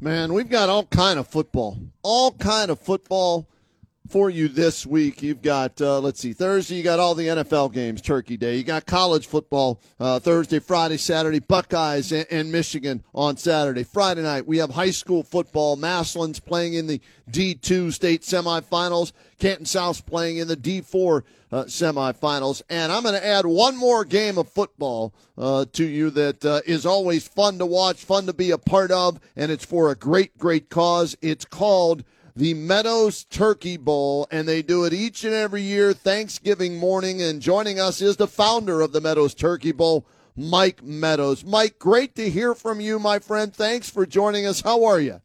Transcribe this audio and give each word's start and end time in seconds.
Man, 0.00 0.32
we've 0.32 0.48
got 0.48 0.68
all 0.68 0.86
kind 0.86 1.18
of 1.18 1.26
football, 1.26 1.76
all 2.02 2.30
kind 2.30 2.70
of 2.70 2.78
football 2.78 3.48
for 4.08 4.30
you 4.30 4.48
this 4.48 4.86
week. 4.86 5.22
You've 5.22 5.42
got, 5.42 5.80
uh, 5.80 6.00
let's 6.00 6.20
see, 6.20 6.32
Thursday, 6.32 6.76
you 6.76 6.82
got 6.82 6.98
all 6.98 7.14
the 7.14 7.26
NFL 7.26 7.72
games, 7.72 8.00
Turkey 8.00 8.36
Day. 8.36 8.56
You 8.56 8.64
got 8.64 8.86
college 8.86 9.26
football 9.26 9.80
uh, 10.00 10.18
Thursday, 10.18 10.58
Friday, 10.58 10.96
Saturday, 10.96 11.40
Buckeyes 11.40 12.10
and, 12.10 12.26
and, 12.30 12.50
Michigan 12.50 13.04
on 13.14 13.36
Saturday. 13.36 13.84
Friday 13.84 14.22
night, 14.22 14.46
we 14.46 14.58
have 14.58 14.70
high 14.70 14.90
school 14.90 15.22
football. 15.22 15.76
Massillon's 15.76 16.40
playing 16.40 16.74
in 16.74 16.86
the 16.86 17.00
D2 17.30 17.92
state 17.92 18.22
semifinals. 18.22 19.12
Canton 19.38 19.66
South's 19.66 20.00
playing 20.00 20.38
in 20.38 20.48
the 20.48 20.56
D4 20.56 21.22
uh, 21.52 21.64
semifinals. 21.64 22.62
And 22.70 22.90
I'm 22.90 23.02
going 23.02 23.14
to 23.14 23.24
add 23.24 23.46
one 23.46 23.76
more 23.76 24.04
game 24.04 24.38
of 24.38 24.48
football 24.48 25.14
uh, 25.36 25.66
to 25.74 25.84
you 25.84 26.10
that 26.10 26.44
uh, 26.44 26.60
is 26.66 26.86
always 26.86 27.28
fun 27.28 27.58
to 27.58 27.66
watch, 27.66 28.02
fun 28.02 28.26
to 28.26 28.32
be 28.32 28.50
a 28.50 28.58
part 28.58 28.90
of, 28.90 29.20
and 29.36 29.52
it's 29.52 29.64
for 29.64 29.90
a 29.90 29.94
great, 29.94 30.36
great 30.38 30.70
cause. 30.70 31.16
It's 31.20 31.44
called– 31.44 32.04
the 32.38 32.54
Meadows 32.54 33.24
Turkey 33.24 33.76
Bowl, 33.76 34.28
and 34.30 34.46
they 34.46 34.62
do 34.62 34.84
it 34.84 34.92
each 34.92 35.24
and 35.24 35.34
every 35.34 35.62
year, 35.62 35.92
Thanksgiving 35.92 36.78
morning. 36.78 37.20
And 37.20 37.42
joining 37.42 37.80
us 37.80 38.00
is 38.00 38.16
the 38.16 38.28
founder 38.28 38.80
of 38.80 38.92
the 38.92 39.00
Meadows 39.00 39.34
Turkey 39.34 39.72
Bowl, 39.72 40.06
Mike 40.36 40.80
Meadows. 40.80 41.44
Mike, 41.44 41.80
great 41.80 42.14
to 42.14 42.30
hear 42.30 42.54
from 42.54 42.80
you, 42.80 43.00
my 43.00 43.18
friend. 43.18 43.52
Thanks 43.52 43.90
for 43.90 44.06
joining 44.06 44.46
us. 44.46 44.60
How 44.60 44.84
are 44.84 45.00
you? 45.00 45.20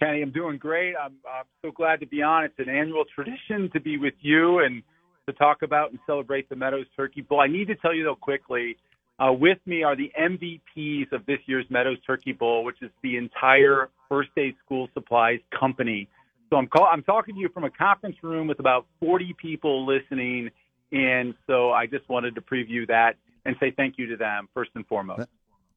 Kenny, 0.00 0.20
I'm 0.20 0.32
doing 0.32 0.58
great. 0.58 0.96
I'm, 1.00 1.12
I'm 1.32 1.44
so 1.64 1.70
glad 1.70 2.00
to 2.00 2.06
be 2.06 2.22
on. 2.22 2.42
It's 2.42 2.58
an 2.58 2.68
annual 2.68 3.04
tradition 3.14 3.70
to 3.72 3.80
be 3.80 3.96
with 3.96 4.14
you 4.20 4.58
and 4.58 4.82
to 5.28 5.32
talk 5.34 5.62
about 5.62 5.92
and 5.92 6.00
celebrate 6.06 6.48
the 6.48 6.56
Meadows 6.56 6.86
Turkey 6.96 7.20
Bowl. 7.20 7.38
I 7.38 7.46
need 7.46 7.68
to 7.68 7.76
tell 7.76 7.94
you, 7.94 8.02
though, 8.02 8.16
quickly. 8.16 8.78
Uh, 9.20 9.32
with 9.32 9.58
me 9.64 9.84
are 9.84 9.94
the 9.94 10.10
MVPs 10.20 11.12
of 11.12 11.24
this 11.26 11.38
year's 11.46 11.66
Meadows 11.70 11.98
Turkey 12.04 12.32
Bowl, 12.32 12.64
which 12.64 12.82
is 12.82 12.90
the 13.04 13.16
entire 13.16 13.90
First 14.08 14.30
Day 14.34 14.56
School 14.64 14.88
Supplies 14.92 15.38
company. 15.56 16.08
So 16.52 16.58
I'm 16.58 16.66
call, 16.66 16.84
I'm 16.84 17.02
talking 17.02 17.34
to 17.34 17.40
you 17.40 17.48
from 17.48 17.64
a 17.64 17.70
conference 17.70 18.16
room 18.22 18.46
with 18.46 18.60
about 18.60 18.84
40 19.00 19.34
people 19.40 19.86
listening, 19.86 20.50
and 20.92 21.32
so 21.46 21.70
I 21.70 21.86
just 21.86 22.06
wanted 22.10 22.34
to 22.34 22.42
preview 22.42 22.86
that 22.88 23.16
and 23.46 23.56
say 23.58 23.70
thank 23.74 23.94
you 23.96 24.06
to 24.08 24.18
them 24.18 24.50
first 24.52 24.70
and 24.74 24.86
foremost. 24.86 25.30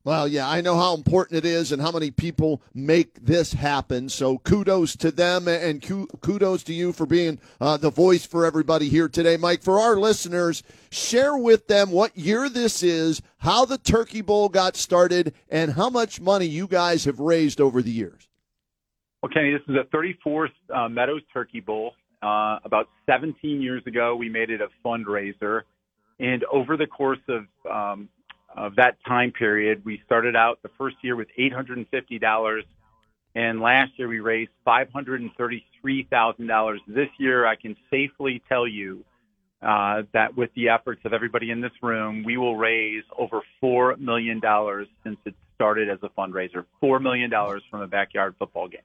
Well, 0.03 0.27
yeah, 0.27 0.49
I 0.49 0.59
know 0.59 0.75
how 0.75 0.93
important 0.93 1.37
it 1.37 1.45
is 1.45 1.71
and 1.71 1.81
how 1.81 1.93
many 1.93 2.11
people 2.11 2.61
make 2.73 3.23
this 3.23 3.53
happen. 3.53 4.09
So 4.09 4.37
kudos 4.39 4.97
to 4.97 5.11
them 5.11 5.47
and 5.47 5.81
kudos 5.81 6.63
to 6.63 6.73
you 6.73 6.91
for 6.91 7.05
being 7.05 7.39
uh, 7.61 7.77
the 7.77 7.89
voice 7.89 8.25
for 8.25 8.45
everybody 8.45 8.89
here 8.89 9.07
today, 9.07 9.37
Mike. 9.37 9.63
For 9.63 9.79
our 9.79 9.95
listeners, 9.95 10.61
share 10.91 11.37
with 11.37 11.67
them 11.67 11.89
what 11.89 12.17
year 12.17 12.49
this 12.49 12.83
is, 12.83 13.21
how 13.37 13.63
the 13.63 13.77
Turkey 13.77 14.21
Bowl 14.21 14.49
got 14.49 14.75
started, 14.75 15.33
and 15.47 15.71
how 15.71 15.89
much 15.89 16.19
money 16.19 16.47
you 16.47 16.67
guys 16.67 17.05
have 17.05 17.21
raised 17.21 17.61
over 17.61 17.81
the 17.81 17.91
years. 17.91 18.27
Well, 19.25 19.33
Kenny, 19.33 19.53
this 19.53 19.63
is 19.67 19.73
the 19.73 19.85
34th 19.91 20.51
uh, 20.71 20.87
Meadows 20.87 21.23
Turkey 21.33 21.59
Bowl. 21.59 21.93
Uh, 22.21 22.59
about 22.63 22.89
17 23.07 23.59
years 23.59 23.81
ago, 23.87 24.15
we 24.15 24.29
made 24.29 24.51
it 24.51 24.61
a 24.61 24.67
fundraiser, 24.85 25.63
and 26.19 26.43
over 26.53 26.77
the 26.77 26.85
course 26.85 27.17
of 27.27 27.47
um, 27.67 28.07
of 28.55 28.75
that 28.75 28.97
time 29.03 29.31
period, 29.31 29.83
we 29.83 29.99
started 30.05 30.35
out 30.35 30.59
the 30.61 30.69
first 30.77 30.97
year 31.01 31.15
with 31.15 31.27
$850, 31.39 32.61
and 33.33 33.61
last 33.61 33.93
year 33.97 34.07
we 34.07 34.19
raised 34.19 34.51
$533,000. 34.67 36.77
This 36.87 37.09
year, 37.17 37.47
I 37.47 37.55
can 37.55 37.75
safely 37.89 38.43
tell 38.47 38.67
you 38.67 39.03
uh, 39.63 40.03
that 40.13 40.37
with 40.37 40.51
the 40.55 40.69
efforts 40.69 41.01
of 41.03 41.13
everybody 41.13 41.49
in 41.49 41.61
this 41.61 41.73
room, 41.81 42.23
we 42.23 42.37
will 42.37 42.57
raise 42.57 43.03
over 43.17 43.41
$4 43.63 43.97
million 43.97 44.39
since 45.03 45.17
it 45.25 45.33
started 45.55 45.89
as 45.89 45.97
a 46.03 46.09
fundraiser. 46.09 46.63
$4 46.83 47.01
million 47.01 47.31
from 47.71 47.81
a 47.81 47.87
backyard 47.87 48.35
football 48.37 48.67
game. 48.67 48.81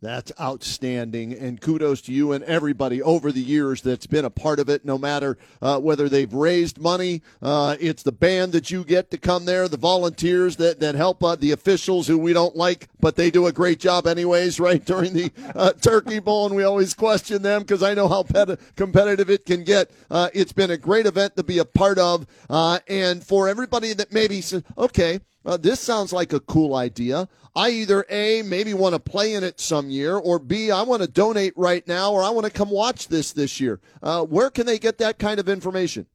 That's 0.00 0.30
outstanding, 0.40 1.32
and 1.32 1.60
kudos 1.60 2.02
to 2.02 2.12
you 2.12 2.30
and 2.30 2.44
everybody 2.44 3.02
over 3.02 3.32
the 3.32 3.40
years 3.40 3.82
that's 3.82 4.06
been 4.06 4.24
a 4.24 4.30
part 4.30 4.60
of 4.60 4.68
it. 4.68 4.84
No 4.84 4.96
matter 4.96 5.36
uh, 5.60 5.80
whether 5.80 6.08
they've 6.08 6.32
raised 6.32 6.80
money, 6.80 7.20
uh, 7.42 7.74
it's 7.80 8.04
the 8.04 8.12
band 8.12 8.52
that 8.52 8.70
you 8.70 8.84
get 8.84 9.10
to 9.10 9.18
come 9.18 9.44
there, 9.44 9.66
the 9.66 9.76
volunteers 9.76 10.54
that 10.58 10.78
that 10.78 10.94
help 10.94 11.24
uh, 11.24 11.34
the 11.34 11.50
officials 11.50 12.06
who 12.06 12.16
we 12.16 12.32
don't 12.32 12.54
like, 12.54 12.88
but 13.00 13.16
they 13.16 13.28
do 13.28 13.48
a 13.48 13.52
great 13.52 13.80
job 13.80 14.06
anyways. 14.06 14.60
Right 14.68 14.84
during 14.84 15.14
the 15.14 15.32
uh, 15.54 15.72
Turkey 15.72 16.18
Bowl, 16.18 16.46
and 16.46 16.54
we 16.54 16.62
always 16.62 16.92
question 16.92 17.42
them 17.42 17.62
because 17.62 17.82
I 17.82 17.94
know 17.94 18.06
how 18.06 18.22
pet- 18.22 18.60
competitive 18.76 19.30
it 19.30 19.46
can 19.46 19.64
get. 19.64 19.90
Uh, 20.10 20.28
it's 20.34 20.52
been 20.52 20.70
a 20.70 20.76
great 20.76 21.06
event 21.06 21.36
to 21.36 21.42
be 21.42 21.58
a 21.58 21.64
part 21.64 21.98
of, 21.98 22.26
uh, 22.50 22.80
and 22.86 23.24
for 23.24 23.48
everybody 23.48 23.94
that 23.94 24.12
maybe 24.12 24.42
says, 24.42 24.62
okay 24.76 25.20
uh, 25.48 25.56
this 25.56 25.80
sounds 25.80 26.12
like 26.12 26.34
a 26.34 26.40
cool 26.40 26.76
idea. 26.76 27.26
I 27.56 27.70
either 27.70 28.04
A, 28.10 28.42
maybe 28.42 28.74
want 28.74 28.94
to 28.94 29.00
play 29.00 29.32
in 29.32 29.42
it 29.42 29.58
some 29.58 29.88
year, 29.88 30.16
or 30.16 30.38
B, 30.38 30.70
I 30.70 30.82
want 30.82 31.00
to 31.00 31.08
donate 31.08 31.54
right 31.56 31.86
now, 31.88 32.12
or 32.12 32.22
I 32.22 32.28
want 32.28 32.44
to 32.44 32.52
come 32.52 32.70
watch 32.70 33.08
this 33.08 33.32
this 33.32 33.58
year. 33.58 33.80
Uh, 34.02 34.24
where 34.24 34.50
can 34.50 34.66
they 34.66 34.78
get 34.78 34.98
that 34.98 35.18
kind 35.18 35.40
of 35.40 35.48
information? 35.48 36.06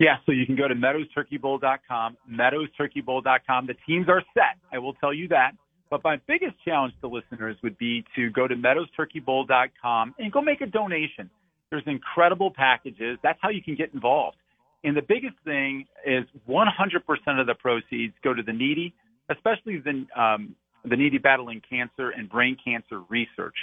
Yeah, 0.00 0.16
so 0.24 0.32
you 0.32 0.46
can 0.46 0.56
go 0.56 0.68
to 0.68 0.74
meadowsturkeybowl.com, 0.74 2.16
meadowsturkeybowl.com. 2.30 3.66
The 3.66 3.76
teams 3.86 4.08
are 4.08 4.22
set. 4.32 4.58
I 4.72 4.78
will 4.78 4.94
tell 4.94 5.12
you 5.12 5.28
that. 5.28 5.52
But 5.90 6.02
my 6.02 6.16
biggest 6.26 6.54
challenge 6.64 6.94
to 7.02 7.08
listeners 7.08 7.56
would 7.62 7.76
be 7.76 8.04
to 8.16 8.30
go 8.30 8.48
to 8.48 8.56
meadowsturkeybowl.com 8.56 10.14
and 10.18 10.32
go 10.32 10.40
make 10.40 10.62
a 10.62 10.66
donation. 10.66 11.30
There's 11.70 11.84
incredible 11.86 12.50
packages. 12.50 13.18
That's 13.22 13.38
how 13.42 13.50
you 13.50 13.62
can 13.62 13.74
get 13.74 13.92
involved. 13.92 14.38
And 14.86 14.96
the 14.96 15.02
biggest 15.02 15.34
thing 15.44 15.86
is 16.06 16.24
100% 16.48 17.40
of 17.40 17.46
the 17.48 17.54
proceeds 17.54 18.14
go 18.22 18.32
to 18.32 18.42
the 18.44 18.52
needy, 18.52 18.94
especially 19.28 19.78
the, 19.78 20.06
um, 20.16 20.54
the 20.84 20.94
needy 20.94 21.18
battling 21.18 21.60
cancer 21.68 22.10
and 22.10 22.30
brain 22.30 22.56
cancer 22.64 23.00
research. 23.08 23.56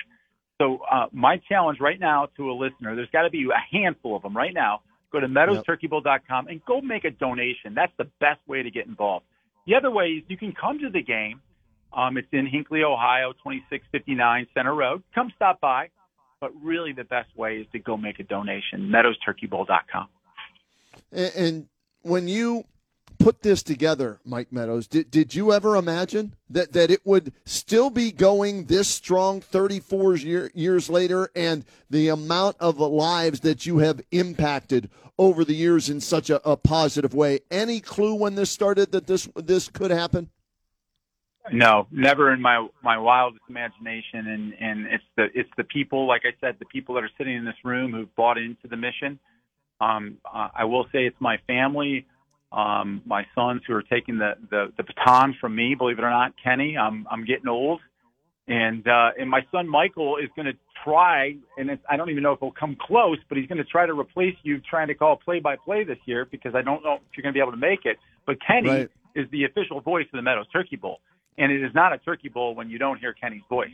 So 0.57 0.79
uh, 0.79 1.05
my 1.13 1.37
challenge 1.47 1.79
right 1.79 1.97
now 1.97 2.27
to 2.35 2.51
a 2.51 2.53
listener, 2.53 2.97
there's 2.97 3.09
got 3.11 3.21
to 3.21 3.29
be 3.29 3.45
a 3.45 3.75
handful 3.75 4.17
of 4.17 4.21
them 4.21 4.35
right 4.35 4.53
now. 4.53 4.81
Go 5.13 5.21
to 5.21 5.27
meadowsturkeybowl.com 5.27 6.47
and 6.49 6.63
go 6.65 6.81
make 6.81 7.05
a 7.05 7.11
donation. 7.11 7.73
That's 7.73 7.93
the 7.97 8.09
best 8.19 8.41
way 8.45 8.61
to 8.61 8.69
get 8.69 8.87
involved. 8.87 9.25
The 9.65 9.75
other 9.75 9.91
way 9.91 10.07
is 10.07 10.23
you 10.27 10.35
can 10.35 10.51
come 10.51 10.79
to 10.79 10.89
the 10.89 11.01
game. 11.01 11.41
Um, 11.95 12.17
it's 12.17 12.27
in 12.33 12.47
Hinckley, 12.47 12.83
Ohio, 12.83 13.31
2659 13.31 14.47
Center 14.53 14.75
Road. 14.75 15.03
Come 15.15 15.31
stop 15.37 15.61
by. 15.61 15.89
But 16.41 16.51
really, 16.61 16.91
the 16.91 17.05
best 17.05 17.29
way 17.37 17.59
is 17.59 17.67
to 17.71 17.79
go 17.79 17.95
make 17.95 18.19
a 18.19 18.23
donation. 18.23 18.91
Meadowsturkeybowl.com. 18.91 20.09
And, 21.13 21.67
when 22.05 22.27
you 22.27 22.65
put 23.17 23.41
this 23.43 23.63
together, 23.63 24.19
Mike 24.25 24.51
Meadows, 24.51 24.87
did, 24.87 25.09
did 25.09 25.33
you 25.33 25.53
ever 25.53 25.77
imagine 25.77 26.35
that, 26.49 26.73
that 26.73 26.91
it 26.91 27.05
would 27.05 27.31
still 27.45 27.89
be 27.89 28.11
going 28.11 28.65
this 28.65 28.89
strong 28.89 29.39
34 29.39 30.17
year, 30.17 30.51
years 30.53 30.89
later 30.89 31.29
and 31.33 31.63
the 31.89 32.09
amount 32.09 32.57
of 32.59 32.79
lives 32.79 33.39
that 33.41 33.65
you 33.65 33.77
have 33.77 34.01
impacted 34.11 34.89
over 35.17 35.45
the 35.45 35.55
years 35.55 35.89
in 35.89 36.01
such 36.01 36.29
a, 36.29 36.45
a 36.47 36.57
positive 36.57 37.13
way? 37.13 37.39
Any 37.49 37.79
clue 37.79 38.15
when 38.15 38.35
this 38.35 38.49
started 38.49 38.91
that 38.91 39.07
this 39.07 39.29
this 39.35 39.69
could 39.69 39.91
happen? 39.91 40.29
No, 41.51 41.87
never 41.91 42.33
in 42.33 42.41
my 42.41 42.67
my 42.83 42.97
wildest 42.97 43.43
imagination. 43.49 44.27
And 44.27 44.53
and 44.59 44.87
it's 44.87 45.03
the 45.15 45.27
it's 45.33 45.49
the 45.57 45.65
people, 45.65 46.07
like 46.07 46.23
I 46.25 46.33
said, 46.41 46.55
the 46.59 46.65
people 46.65 46.95
that 46.95 47.03
are 47.03 47.11
sitting 47.17 47.35
in 47.35 47.45
this 47.45 47.55
room 47.63 47.91
who've 47.91 48.13
bought 48.15 48.37
into 48.37 48.67
the 48.67 48.77
mission 48.77 49.19
um, 49.83 50.17
uh, 50.25 50.49
I 50.55 50.65
will 50.65 50.85
say 50.91 51.05
it's 51.05 51.19
my 51.19 51.37
family, 51.47 52.05
um, 52.51 53.01
my 53.05 53.25
sons 53.35 53.61
who 53.67 53.73
are 53.73 53.81
taking 53.83 54.17
the, 54.17 54.33
the, 54.49 54.71
the 54.77 54.83
baton 54.83 55.35
from 55.39 55.55
me. 55.55 55.75
Believe 55.75 55.99
it 55.99 56.03
or 56.03 56.09
not, 56.09 56.33
Kenny, 56.43 56.77
I'm 56.77 57.07
I'm 57.09 57.25
getting 57.25 57.47
old, 57.47 57.81
and 58.47 58.87
uh, 58.87 59.11
and 59.19 59.29
my 59.29 59.41
son 59.51 59.67
Michael 59.67 60.17
is 60.17 60.29
going 60.35 60.45
to 60.45 60.57
try, 60.83 61.35
and 61.57 61.69
it's, 61.69 61.81
I 61.89 61.97
don't 61.97 62.09
even 62.09 62.23
know 62.23 62.33
if 62.33 62.39
he'll 62.39 62.51
come 62.51 62.75
close, 62.79 63.17
but 63.29 63.37
he's 63.37 63.47
going 63.47 63.57
to 63.57 63.63
try 63.63 63.85
to 63.85 63.93
replace 63.93 64.35
you 64.43 64.59
trying 64.69 64.87
to 64.87 64.95
call 64.95 65.15
play 65.15 65.39
by 65.39 65.55
play 65.55 65.83
this 65.83 65.97
year 66.05 66.27
because 66.29 66.53
I 66.55 66.61
don't 66.61 66.83
know 66.83 66.95
if 66.95 67.01
you're 67.15 67.23
going 67.23 67.33
to 67.33 67.37
be 67.37 67.41
able 67.41 67.51
to 67.51 67.57
make 67.57 67.85
it. 67.85 67.97
But 68.25 68.37
Kenny 68.45 68.69
right. 68.69 68.91
is 69.15 69.27
the 69.31 69.45
official 69.45 69.81
voice 69.81 70.05
of 70.13 70.17
the 70.17 70.21
Meadows 70.21 70.47
Turkey 70.51 70.75
Bowl, 70.75 70.99
and 71.37 71.51
it 71.51 71.63
is 71.63 71.73
not 71.73 71.93
a 71.93 71.97
Turkey 71.97 72.29
Bowl 72.29 72.55
when 72.55 72.69
you 72.69 72.77
don't 72.77 72.99
hear 72.99 73.13
Kenny's 73.13 73.43
voice. 73.49 73.69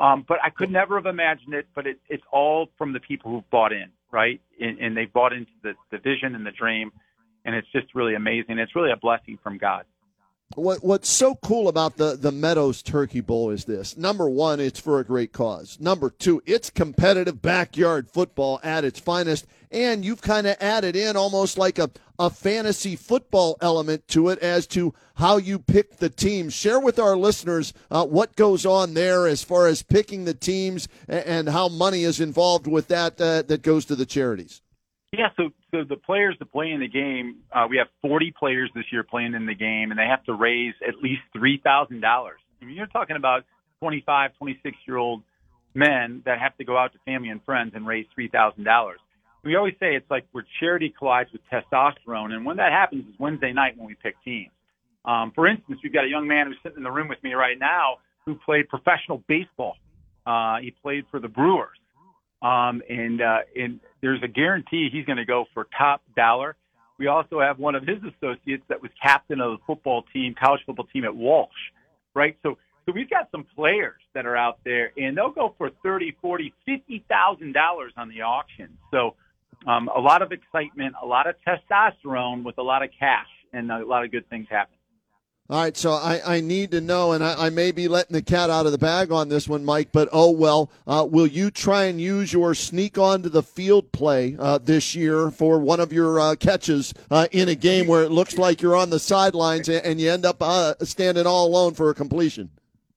Um, 0.00 0.24
but 0.26 0.38
I 0.42 0.50
could 0.50 0.70
never 0.70 0.96
have 0.96 1.06
imagined 1.06 1.54
it. 1.54 1.68
But 1.74 1.86
it, 1.86 2.00
it's 2.08 2.24
all 2.32 2.68
from 2.76 2.92
the 2.92 3.00
people 3.00 3.30
who've 3.30 3.50
bought 3.50 3.72
in 3.72 3.90
right? 4.10 4.40
And, 4.60 4.78
and 4.78 4.96
they 4.96 5.06
bought 5.06 5.32
into 5.32 5.52
the, 5.62 5.74
the 5.90 5.98
vision 5.98 6.34
and 6.34 6.44
the 6.44 6.50
dream, 6.50 6.92
and 7.44 7.54
it's 7.54 7.70
just 7.72 7.94
really 7.94 8.14
amazing. 8.14 8.58
It's 8.58 8.74
really 8.74 8.92
a 8.92 8.96
blessing 8.96 9.38
from 9.42 9.58
God. 9.58 9.84
what 10.54 10.82
what's 10.82 11.08
so 11.08 11.36
cool 11.36 11.68
about 11.68 11.96
the 11.96 12.16
the 12.16 12.32
Meadows 12.32 12.82
Turkey 12.82 13.20
Bowl 13.20 13.50
is 13.50 13.64
this. 13.64 13.96
Number 13.96 14.28
one, 14.28 14.60
it's 14.60 14.80
for 14.80 14.98
a 14.98 15.04
great 15.04 15.32
cause. 15.32 15.78
Number 15.80 16.10
two, 16.10 16.42
it's 16.46 16.70
competitive 16.70 17.40
backyard 17.40 18.08
football 18.08 18.60
at 18.62 18.84
its 18.84 19.00
finest, 19.00 19.46
and 19.70 20.04
you've 20.04 20.22
kind 20.22 20.46
of 20.46 20.56
added 20.60 20.96
in 20.96 21.16
almost 21.16 21.58
like 21.58 21.78
a 21.78 21.90
a 22.20 22.28
fantasy 22.28 22.96
football 22.96 23.56
element 23.62 24.06
to 24.06 24.28
it 24.28 24.38
as 24.40 24.66
to 24.66 24.92
how 25.14 25.38
you 25.38 25.58
pick 25.58 25.96
the 25.96 26.10
teams. 26.10 26.52
Share 26.52 26.78
with 26.78 26.98
our 26.98 27.16
listeners 27.16 27.72
uh, 27.90 28.04
what 28.04 28.36
goes 28.36 28.66
on 28.66 28.92
there 28.92 29.26
as 29.26 29.42
far 29.42 29.68
as 29.68 29.82
picking 29.82 30.26
the 30.26 30.34
teams 30.34 30.86
and, 31.08 31.24
and 31.24 31.48
how 31.48 31.68
money 31.68 32.04
is 32.04 32.20
involved 32.20 32.66
with 32.66 32.88
that 32.88 33.18
uh, 33.18 33.40
that 33.42 33.62
goes 33.62 33.86
to 33.86 33.96
the 33.96 34.04
charities. 34.04 34.60
Yeah, 35.12 35.30
so 35.34 35.48
so 35.70 35.82
the 35.82 35.96
players 35.96 36.36
that 36.40 36.52
play 36.52 36.70
in 36.70 36.80
the 36.80 36.88
game, 36.88 37.38
uh, 37.52 37.66
we 37.68 37.78
have 37.78 37.88
40 38.02 38.32
players 38.38 38.70
this 38.74 38.84
year 38.92 39.02
playing 39.02 39.32
in 39.34 39.46
the 39.46 39.54
game, 39.54 39.90
and 39.90 39.98
they 39.98 40.06
have 40.06 40.22
to 40.24 40.34
raise 40.34 40.74
at 40.86 40.96
least 41.02 41.22
three 41.32 41.58
thousand 41.64 42.00
dollars. 42.00 42.38
I 42.60 42.66
mean, 42.66 42.76
you're 42.76 42.86
talking 42.86 43.16
about 43.16 43.44
25, 43.80 44.32
26 44.36 44.76
year 44.86 44.98
old 44.98 45.22
men 45.72 46.20
that 46.26 46.38
have 46.38 46.54
to 46.58 46.64
go 46.64 46.76
out 46.76 46.92
to 46.92 46.98
family 47.06 47.30
and 47.30 47.42
friends 47.44 47.72
and 47.74 47.86
raise 47.86 48.04
three 48.14 48.28
thousand 48.28 48.64
dollars. 48.64 49.00
We 49.42 49.56
always 49.56 49.74
say 49.80 49.94
it's 49.96 50.10
like 50.10 50.26
where 50.32 50.44
charity 50.60 50.92
collides 50.96 51.30
with 51.32 51.40
testosterone, 51.50 52.32
and 52.32 52.44
when 52.44 52.58
that 52.58 52.72
happens 52.72 53.06
is 53.06 53.14
Wednesday 53.18 53.52
night 53.52 53.76
when 53.78 53.86
we 53.86 53.94
pick 53.94 54.14
teams. 54.24 54.50
Um, 55.04 55.32
for 55.34 55.46
instance, 55.46 55.80
we've 55.82 55.92
got 55.92 56.04
a 56.04 56.08
young 56.08 56.28
man 56.28 56.46
who's 56.46 56.58
sitting 56.62 56.76
in 56.78 56.82
the 56.84 56.90
room 56.90 57.08
with 57.08 57.22
me 57.22 57.32
right 57.32 57.58
now 57.58 57.98
who 58.26 58.34
played 58.34 58.68
professional 58.68 59.22
baseball. 59.26 59.76
Uh, 60.26 60.58
he 60.60 60.70
played 60.82 61.04
for 61.10 61.20
the 61.20 61.28
Brewers. 61.28 61.78
Um, 62.42 62.82
and, 62.88 63.20
uh, 63.20 63.38
and 63.56 63.80
there's 64.02 64.22
a 64.22 64.28
guarantee 64.28 64.88
he's 64.92 65.04
going 65.04 65.18
to 65.18 65.24
go 65.24 65.46
for 65.54 65.66
top 65.76 66.02
dollar. 66.16 66.56
We 66.98 67.06
also 67.06 67.40
have 67.40 67.58
one 67.58 67.74
of 67.74 67.82
his 67.86 67.98
associates 67.98 68.64
that 68.68 68.82
was 68.82 68.90
captain 69.02 69.40
of 69.40 69.52
the 69.52 69.58
football 69.66 70.04
team, 70.12 70.34
college 70.42 70.60
football 70.66 70.86
team 70.86 71.04
at 71.04 71.14
Walsh, 71.14 71.48
right? 72.14 72.36
So, 72.42 72.58
so 72.84 72.92
we've 72.92 73.08
got 73.08 73.30
some 73.30 73.46
players 73.56 74.00
that 74.14 74.26
are 74.26 74.36
out 74.36 74.58
there 74.64 74.92
and 74.96 75.16
they'll 75.16 75.30
go 75.30 75.54
for 75.56 75.70
thirty, 75.82 76.14
forty, 76.20 76.52
fifty 76.66 77.04
thousand 77.08 77.52
dollars 77.52 77.92
on 77.96 78.08
the 78.08 78.20
auction. 78.22 78.76
So, 78.90 79.16
um, 79.66 79.88
a 79.94 80.00
lot 80.00 80.22
of 80.22 80.32
excitement, 80.32 80.94
a 81.02 81.06
lot 81.06 81.26
of 81.26 81.34
testosterone 81.46 82.44
with 82.44 82.58
a 82.58 82.62
lot 82.62 82.82
of 82.82 82.90
cash 82.98 83.28
and 83.52 83.70
a 83.70 83.84
lot 83.84 84.04
of 84.04 84.10
good 84.10 84.28
things 84.30 84.46
happen. 84.50 84.74
All 85.50 85.60
right, 85.60 85.76
so 85.76 85.94
I, 85.94 86.36
I 86.36 86.40
need 86.40 86.70
to 86.70 86.80
know, 86.80 87.10
and 87.10 87.24
I, 87.24 87.46
I, 87.46 87.50
may 87.50 87.72
be 87.72 87.88
letting 87.88 88.12
the 88.12 88.22
cat 88.22 88.50
out 88.50 88.66
of 88.66 88.72
the 88.72 88.78
bag 88.78 89.10
on 89.10 89.28
this 89.28 89.48
one, 89.48 89.64
Mike, 89.64 89.88
but 89.90 90.08
oh 90.12 90.30
well. 90.30 90.70
Uh, 90.86 91.04
will 91.10 91.26
you 91.26 91.50
try 91.50 91.86
and 91.86 92.00
use 92.00 92.32
your 92.32 92.54
sneak 92.54 92.98
onto 92.98 93.28
the 93.28 93.42
field 93.42 93.90
play 93.90 94.36
uh, 94.38 94.58
this 94.58 94.94
year 94.94 95.28
for 95.28 95.58
one 95.58 95.80
of 95.80 95.92
your 95.92 96.20
uh, 96.20 96.36
catches 96.36 96.94
uh, 97.10 97.26
in 97.32 97.48
a 97.48 97.56
game 97.56 97.88
where 97.88 98.04
it 98.04 98.12
looks 98.12 98.38
like 98.38 98.62
you're 98.62 98.76
on 98.76 98.90
the 98.90 99.00
sidelines 99.00 99.68
and, 99.68 99.84
and 99.84 100.00
you 100.00 100.08
end 100.08 100.24
up 100.24 100.36
uh, 100.40 100.74
standing 100.82 101.26
all 101.26 101.48
alone 101.48 101.74
for 101.74 101.90
a 101.90 101.94
completion? 101.94 102.48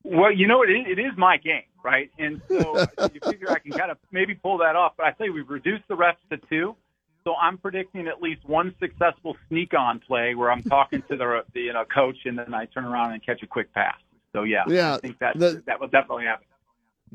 Well, 0.03 0.31
you 0.31 0.45
know, 0.45 0.61
it 0.61 0.69
is, 0.69 0.85
it 0.87 0.99
is 0.99 1.13
my 1.17 1.37
game, 1.37 1.63
right? 1.83 2.11
And 2.17 2.41
so 2.47 2.85
you 3.13 3.19
figure 3.29 3.51
I 3.51 3.59
can 3.59 3.71
kind 3.71 3.91
of 3.91 3.97
maybe 4.11 4.35
pull 4.35 4.57
that 4.59 4.75
off. 4.75 4.93
But 4.97 5.05
I 5.07 5.11
tell 5.11 5.27
you, 5.27 5.33
we've 5.33 5.49
reduced 5.49 5.87
the 5.87 5.95
refs 5.95 6.15
to 6.31 6.37
two. 6.49 6.75
So 7.23 7.35
I'm 7.35 7.57
predicting 7.57 8.07
at 8.07 8.21
least 8.21 8.43
one 8.45 8.75
successful 8.79 9.37
sneak 9.47 9.73
on 9.73 9.99
play 9.99 10.35
where 10.35 10.51
I'm 10.51 10.63
talking 10.63 11.01
to 11.09 11.15
the, 11.15 11.43
the 11.53 11.61
you 11.61 11.73
know 11.73 11.85
coach 11.85 12.17
and 12.25 12.37
then 12.37 12.53
I 12.53 12.65
turn 12.65 12.85
around 12.85 13.13
and 13.13 13.25
catch 13.25 13.41
a 13.43 13.47
quick 13.47 13.73
pass. 13.73 13.95
So 14.33 14.43
yeah, 14.43 14.63
yeah, 14.67 14.95
I 14.95 14.97
think 14.97 15.19
that 15.19 15.37
the, 15.37 15.63
that 15.67 15.79
will 15.79 15.87
definitely 15.87 16.25
happen. 16.25 16.45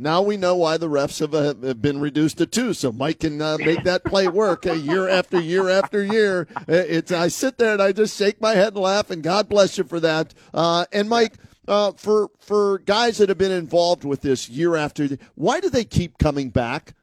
Now 0.00 0.22
we 0.22 0.36
know 0.36 0.54
why 0.54 0.76
the 0.76 0.88
refs 0.88 1.18
have, 1.18 1.34
uh, 1.34 1.54
have 1.66 1.82
been 1.82 2.00
reduced 2.00 2.38
to 2.38 2.46
two, 2.46 2.72
so 2.72 2.92
Mike 2.92 3.18
can 3.18 3.42
uh, 3.42 3.58
make 3.58 3.82
that 3.82 4.04
play 4.04 4.28
work 4.28 4.64
uh, 4.64 4.72
year 4.72 5.08
after 5.08 5.40
year 5.40 5.68
after 5.68 6.04
year. 6.04 6.46
Uh, 6.56 6.62
it's 6.68 7.10
I 7.10 7.26
sit 7.26 7.58
there 7.58 7.72
and 7.72 7.82
I 7.82 7.90
just 7.90 8.16
shake 8.16 8.40
my 8.40 8.54
head 8.54 8.74
and 8.74 8.76
laugh, 8.76 9.10
and 9.10 9.24
God 9.24 9.48
bless 9.48 9.76
you 9.76 9.82
for 9.82 9.98
that. 9.98 10.34
Uh, 10.54 10.86
and 10.92 11.08
Mike, 11.08 11.34
uh, 11.68 11.92
for 11.92 12.30
for 12.40 12.78
guys 12.78 13.18
that 13.18 13.28
have 13.28 13.38
been 13.38 13.52
involved 13.52 14.04
with 14.04 14.22
this 14.22 14.48
year 14.48 14.74
after, 14.76 15.08
why 15.34 15.60
do 15.60 15.70
they 15.70 15.84
keep 15.84 16.18
coming 16.18 16.50
back? 16.50 16.94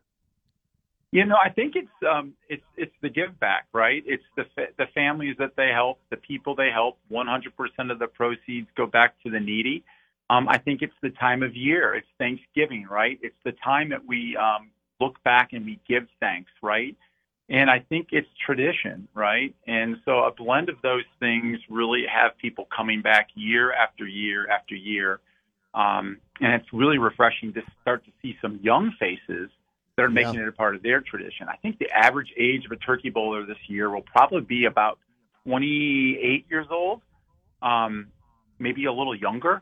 You 1.12 1.26
know, 1.26 1.38
I 1.42 1.50
think 1.50 1.76
it's 1.76 1.88
um, 2.10 2.34
it's 2.50 2.66
it's 2.76 2.96
the 3.02 3.10
give 3.10 3.40
back, 3.40 3.68
right? 3.72 4.04
It's 4.06 4.24
the 4.36 4.46
the 4.78 4.88
families 4.94 5.36
that 5.40 5.56
they 5.56 5.70
help, 5.70 6.00
the 6.10 6.18
people 6.18 6.56
they 6.56 6.72
help. 6.72 6.98
100% 7.12 7.92
of 7.92 8.00
the 8.00 8.08
proceeds 8.08 8.68
go 8.76 8.86
back 8.86 9.16
to 9.24 9.30
the 9.30 9.40
needy. 9.40 9.86
Um, 10.30 10.50
I 10.50 10.58
think 10.58 10.82
it's 10.82 10.96
the 11.02 11.12
time 11.12 11.44
of 11.44 11.56
year. 11.56 11.94
It's 11.94 12.08
Thanksgiving, 12.18 12.88
right? 12.90 13.20
It's 13.22 13.38
the 13.46 13.54
time 13.64 13.90
that 13.90 14.06
we 14.06 14.36
um, 14.36 14.72
look 15.00 15.24
back 15.24 15.54
and 15.54 15.66
we 15.66 15.80
give 15.88 16.08
thanks, 16.20 16.52
right? 16.62 16.98
And 17.48 17.70
I 17.70 17.80
think 17.80 18.08
it's 18.12 18.28
tradition, 18.44 19.08
right? 19.14 19.54
And 19.68 19.98
so 20.04 20.24
a 20.24 20.32
blend 20.32 20.70
of 20.70 20.78
those 20.82 21.04
things 21.20 21.60
really 21.70 22.04
have 22.12 22.38
people 22.40 22.68
coming 22.76 23.02
back 23.02 23.28
year 23.36 23.72
after 23.72 24.08
year 24.08 24.50
after 24.50 24.76
year. 24.76 25.20
Um, 25.76 26.18
and 26.42 26.54
it's 26.54 26.72
really 26.74 26.98
refreshing 26.98 27.54
to 27.54 27.62
start 27.82 28.04
to 28.06 28.12
see 28.22 28.36
some 28.42 28.60
young 28.64 28.94
faces 29.00 29.50
that 29.96 30.04
are 30.04 30.10
making 30.10 30.36
yeah. 30.36 30.42
it 30.44 30.48
a 30.48 30.52
part 30.52 30.76
of 30.76 30.82
their 30.82 31.02
tradition. 31.02 31.48
I 31.48 31.58
think 31.58 31.78
the 31.78 31.90
average 31.92 32.34
age 32.38 32.66
of 32.66 32.72
a 32.72 32.78
turkey 32.78 33.10
bowler 33.10 33.46
this 33.46 33.58
year 33.68 33.90
will 33.90 34.02
probably 34.02 34.42
be 34.42 34.66
about 34.66 34.98
28 35.48 36.46
years 36.50 36.68
old, 36.72 37.02
um, 37.62 38.08
maybe 38.60 38.86
a 38.86 38.92
little 38.92 39.16
younger. 39.16 39.62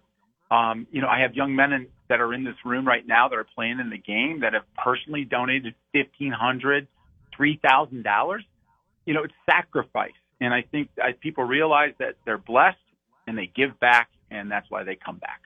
Um, 0.50 0.88
you 0.92 1.02
know, 1.02 1.08
I 1.08 1.20
have 1.22 1.36
young 1.36 1.56
men 1.56 1.74
in, 1.74 1.88
that 2.10 2.22
are 2.22 2.34
in 2.34 2.44
this 2.44 2.56
room 2.64 2.88
right 2.88 3.06
now 3.06 3.28
that 3.30 3.36
are 3.36 3.48
playing 3.56 3.80
in 3.80 3.90
the 3.90 3.98
game 3.98 4.42
that 4.42 4.54
have 4.54 4.64
personally 4.76 5.26
donated 5.26 5.74
fifteen 5.92 6.32
hundred, 6.32 6.88
three 7.36 7.60
thousand 7.68 8.04
dollars. 8.04 8.44
You 9.06 9.14
know, 9.14 9.24
it's 9.24 9.34
sacrifice, 9.50 10.12
and 10.42 10.54
I 10.54 10.64
think 10.64 10.90
I, 11.02 11.14
people 11.14 11.44
realize 11.44 11.94
that 12.00 12.16
they're 12.26 12.38
blessed 12.38 12.78
and 13.28 13.38
they 13.38 13.52
give 13.56 13.80
back, 13.80 14.10
and 14.32 14.52
that's 14.52 14.70
why 14.70 14.84
they 14.84 14.96
come 14.96 15.18
back. 15.18 15.42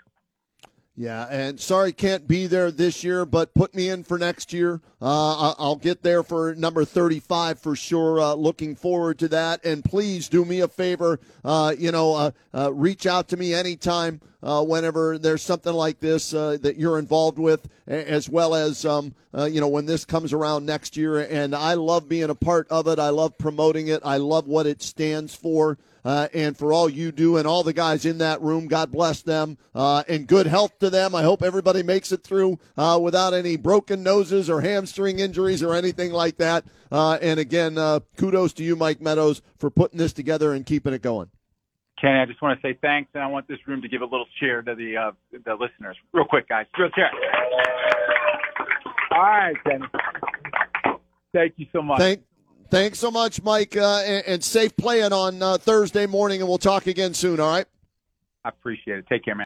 Yeah, 0.99 1.27
and 1.29 1.59
sorry 1.59 1.94
can't 1.94 2.27
be 2.27 2.47
there 2.47 2.71
this 2.71 3.03
year, 3.03 3.23
but 3.23 3.53
put 3.53 3.75
me 3.75 3.88
in 3.88 4.03
for 4.03 4.17
next 4.17 4.51
year. 4.51 4.81
Uh, 4.99 5.53
I'll 5.59 5.75
get 5.75 6.01
there 6.01 6.23
for 6.23 6.55
number 6.55 6.85
35 6.85 7.59
for 7.59 7.75
sure. 7.75 8.19
Uh, 8.19 8.33
looking 8.33 8.75
forward 8.75 9.19
to 9.19 9.27
that. 9.27 9.63
And 9.63 9.85
please 9.85 10.27
do 10.27 10.44
me 10.44 10.61
a 10.61 10.67
favor. 10.67 11.19
Uh, 11.45 11.75
you 11.77 11.91
know, 11.91 12.15
uh, 12.15 12.31
uh, 12.51 12.73
reach 12.73 13.05
out 13.05 13.27
to 13.27 13.38
me 13.38 13.53
anytime 13.53 14.21
uh, 14.41 14.63
whenever 14.63 15.19
there's 15.19 15.44
something 15.44 15.73
like 15.73 15.99
this 15.99 16.31
that 16.31 16.77
you're 16.77 16.97
involved 16.97 17.38
with, 17.38 17.69
as 17.85 18.27
well 18.27 18.55
as, 18.55 18.83
um, 18.83 19.13
you 19.35 19.61
know, 19.61 19.67
when 19.67 19.85
this 19.85 20.03
comes 20.03 20.33
around 20.33 20.65
next 20.65 20.97
year. 20.97 21.19
And 21.19 21.53
I 21.53 21.75
love 21.75 22.09
being 22.09 22.31
a 22.31 22.35
part 22.35 22.67
of 22.69 22.88
it. 22.88 22.97
I 22.97 23.09
love 23.09 23.38
promoting 23.38 23.89
it. 23.89 24.01
I 24.03 24.17
love 24.17 24.47
what 24.47 24.65
it 24.65 24.81
stands 24.81 25.35
for 25.35 25.77
uh, 26.07 26.30
and 26.33 26.56
for 26.56 26.71
all 26.71 26.89
you 26.89 27.12
do 27.12 27.36
and 27.36 27.45
all 27.45 27.63
the 27.63 27.74
guys 27.74 28.06
in 28.06 28.19
that 28.19 28.42
room. 28.42 28.69
God 28.69 28.94
bless 28.94 29.21
them 29.24 29.57
uh, 29.75 30.04
and 30.07 30.25
good 30.25 30.48
health 30.48 30.80
to 30.80 30.89
them. 30.89 31.13
I 31.13 31.21
hope 31.21 31.44
everybody 31.44 31.83
makes 31.83 32.13
it 32.13 32.24
through 32.24 32.59
uh, 32.77 32.98
without 33.01 33.34
any 33.34 33.58
broken 33.58 34.03
noses 34.03 34.50
or 34.50 34.62
hamstring 34.62 35.20
injuries 35.20 35.62
or 35.62 35.75
anything 35.75 36.13
like 36.13 36.38
that. 36.38 36.63
Uh, 36.89 37.17
and 37.22 37.41
again, 37.41 37.77
uh, 37.77 38.00
kudos 38.15 38.53
to 38.53 38.63
you, 38.63 38.77
Mike 38.77 39.01
Meadows, 39.01 39.41
for 39.58 39.70
putting 39.70 39.98
this 39.98 40.13
together 40.13 40.53
and 40.53 40.65
keeping 40.65 40.93
it 40.93 41.01
going. 41.01 41.29
Kenny, 42.00 42.20
I 42.20 42.25
just 42.25 42.41
want 42.41 42.62
to 42.62 42.65
say 42.65 42.77
thanks, 42.81 43.10
and 43.13 43.22
I 43.22 43.27
want 43.27 43.50
this 43.50 43.58
room 43.67 43.81
to 43.81 43.89
give 43.89 44.01
a 44.01 44.05
little 44.05 44.27
cheer 44.39 44.62
to 44.62 44.75
the 44.75 44.96
uh, 44.96 45.12
the 45.31 45.55
listeners. 45.55 45.98
Real 46.13 46.25
quick, 46.25 46.48
guys. 46.48 46.67
Real 46.77 46.89
cheer. 46.91 47.10
All 49.12 49.20
right, 49.20 49.55
Kenny. 49.65 49.86
Thank 51.34 51.55
you 51.58 51.65
so 51.74 51.81
much. 51.81 52.00
Thank, 52.00 52.22
Thanks 52.69 53.00
so 53.00 53.09
much, 53.09 53.41
Mike, 53.43 53.77
uh, 53.77 54.03
and, 54.05 54.24
and, 54.27 54.43
safe 54.43 54.75
playing 54.75 55.13
on 55.13 55.41
uh, 55.41 55.57
Thursday 55.57 56.05
morning, 56.05 56.41
and 56.41 56.50
we'll 56.50 56.57
talk 56.57 56.86
again 56.86 57.13
soon, 57.13 57.39
all 57.39 57.50
right? 57.50 57.65
I 58.43 58.50
appreciate 58.50 58.97
it. 58.97 59.05
Take 59.07 59.24
care, 59.24 59.36
man. 59.36 59.45